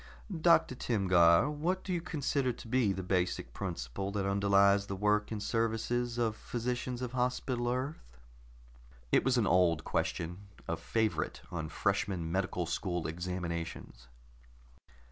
[0.41, 5.29] "Doctor Timgar, what do you consider to be the basic principle that underlies the work
[5.31, 8.17] and services of physicians of Hospital Earth?"
[9.11, 14.07] It was an old question, a favorite on freshman medical school examinations.